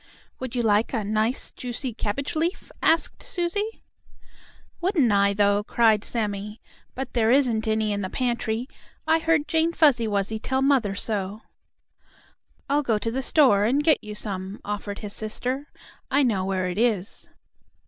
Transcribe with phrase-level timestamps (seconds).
[0.39, 3.83] "Would you like a nice, juicy cabbage leaf?" asked Susie.
[4.81, 6.59] "Wouldn't I, though!" cried Sammie,
[6.95, 8.67] "But there isn't any in the pantry.
[9.05, 11.43] I heard Jane Fuzzy Wuzzy tell mother so."
[12.67, 15.67] "I'll go to the store and get you some," offered his sister.
[16.09, 17.29] "I know where it is."